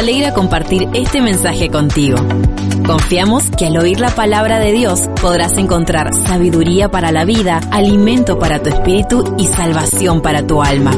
[0.00, 2.16] Alegra compartir este mensaje contigo.
[2.86, 8.38] Confiamos que al oír la palabra de Dios podrás encontrar sabiduría para la vida, alimento
[8.38, 10.92] para tu espíritu y salvación para tu alma.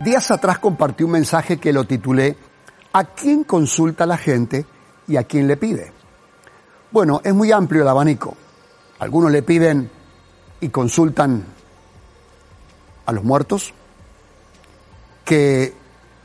[0.00, 2.36] Días atrás compartí un mensaje que lo titulé
[2.94, 4.66] ¿A quién consulta la gente
[5.06, 5.92] y a quién le pide?
[6.90, 8.36] Bueno, es muy amplio el abanico.
[8.98, 9.88] Algunos le piden
[10.60, 11.61] y consultan
[13.12, 13.72] los muertos,
[15.24, 15.74] que,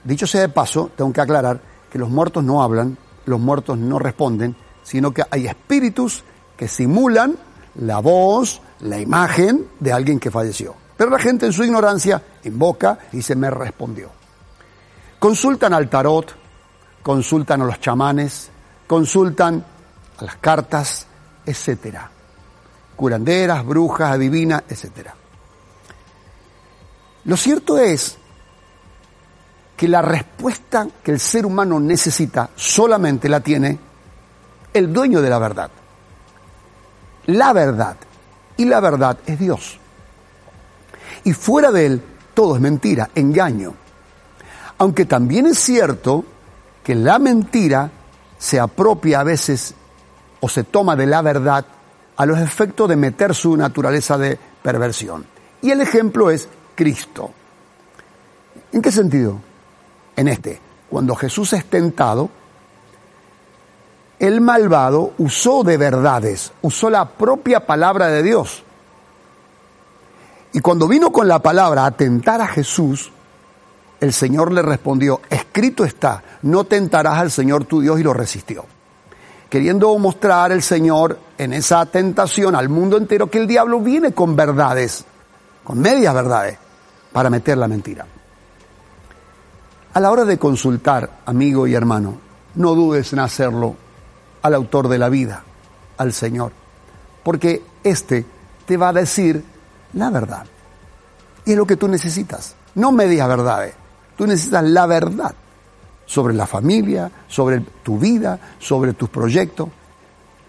[0.04, 1.60] dicho sea de paso, tengo que aclarar
[1.92, 6.24] que los muertos no hablan, los muertos no responden, sino que hay espíritus
[6.56, 7.38] que simulan
[7.76, 10.76] la voz, la imagen de alguien que falleció.
[10.96, 14.10] Pero la gente en su ignorancia invoca y se me respondió.
[15.20, 16.34] Consultan al tarot,
[17.04, 18.50] consultan a los chamanes,
[18.88, 19.64] consultan
[20.18, 21.06] a las cartas,
[21.46, 22.10] etcétera.
[22.96, 25.14] Curanderas, brujas, adivinas, etcétera.
[27.28, 28.18] Lo cierto es
[29.76, 33.78] que la respuesta que el ser humano necesita solamente la tiene
[34.74, 35.70] el dueño de la verdad.
[37.26, 37.98] La verdad.
[38.56, 39.78] Y la verdad es Dios.
[41.26, 42.02] Y fuera de él
[42.34, 43.74] todo es mentira, engaño.
[44.78, 46.24] Aunque también es cierto
[46.82, 47.92] que la mentira
[48.38, 49.74] se apropia a veces
[50.40, 51.66] o se toma de la verdad
[52.16, 55.26] a los efectos de meter su naturaleza de perversión.
[55.62, 56.48] Y el ejemplo es
[56.78, 57.32] Cristo.
[58.72, 59.40] ¿En qué sentido?
[60.16, 62.30] En este, cuando Jesús es tentado,
[64.20, 68.64] el malvado usó de verdades, usó la propia palabra de Dios.
[70.54, 73.12] Y cuando vino con la palabra a tentar a Jesús,
[74.00, 78.66] el Señor le respondió, escrito está, no tentarás al Señor tu Dios y lo resistió.
[79.50, 84.36] Queriendo mostrar el Señor en esa tentación al mundo entero que el diablo viene con
[84.36, 85.06] verdades,
[85.64, 86.58] con medias verdades,
[87.18, 88.06] para meter la mentira.
[89.92, 92.20] A la hora de consultar, amigo y hermano,
[92.54, 93.76] no dudes en hacerlo
[94.44, 95.44] al autor de la vida,
[95.98, 96.52] al Señor,
[97.24, 98.24] porque éste
[98.68, 99.44] te va a decir
[99.94, 100.46] la verdad.
[101.44, 103.74] Y es lo que tú necesitas, no medias verdades.
[104.16, 105.34] Tú necesitas la verdad
[106.06, 109.70] sobre la familia, sobre tu vida, sobre tus proyectos.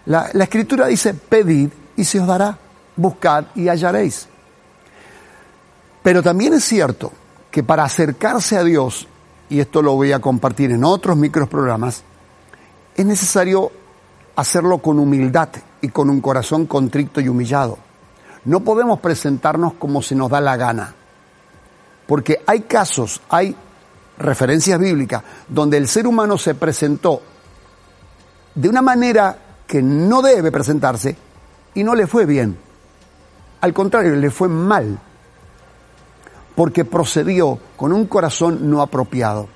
[0.05, 2.55] La, la, escritura dice, pedid y se os dará,
[2.95, 4.27] buscad y hallaréis.
[6.03, 7.11] Pero también es cierto
[7.51, 9.07] que para acercarse a Dios,
[9.49, 12.03] y esto lo voy a compartir en otros microprogramas,
[12.95, 13.71] es necesario
[14.35, 15.49] hacerlo con humildad
[15.81, 17.77] y con un corazón contrito y humillado.
[18.45, 20.93] No podemos presentarnos como se nos da la gana.
[22.07, 23.55] Porque hay casos, hay
[24.17, 27.21] referencias bíblicas, donde el ser humano se presentó
[28.55, 29.37] de una manera
[29.67, 31.15] que no debe presentarse
[31.73, 32.57] y no le fue bien.
[33.61, 34.99] Al contrario, le fue mal.
[36.59, 39.47] Porque procedió con un corazón no apropiado.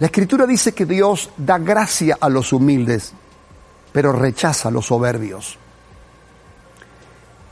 [0.00, 3.12] La escritura dice que Dios da gracia a los humildes,
[3.92, 5.56] pero rechaza a los soberbios.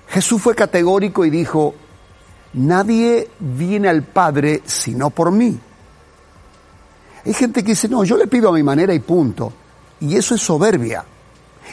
[0.09, 1.77] Jesús fue categórico y dijo,
[2.55, 5.57] nadie viene al Padre sino por mí.
[7.25, 9.53] Hay gente que dice, no, yo le pido a mi manera y punto.
[10.01, 11.05] Y eso es soberbia.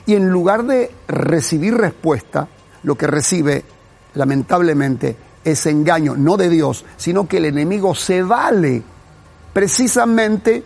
[0.05, 2.47] Y en lugar de recibir respuesta,
[2.83, 3.65] lo que recibe,
[4.13, 8.81] lamentablemente, es engaño, no de Dios, sino que el enemigo se vale
[9.51, 10.63] precisamente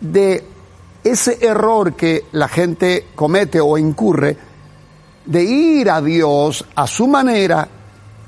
[0.00, 0.44] de
[1.02, 4.36] ese error que la gente comete o incurre
[5.24, 7.68] de ir a Dios a su manera,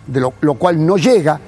[0.06, 1.40] de lo, lo, cual no llega,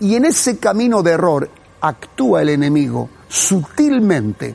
[0.00, 4.54] y en ese camino de error actúa el enemigo sutilmente